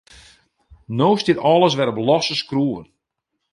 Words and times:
No 0.97 1.09
stiet 1.19 1.43
alles 1.53 1.77
wer 1.77 1.91
op 1.93 1.99
losse 2.09 2.35
skroeven. 2.41 2.85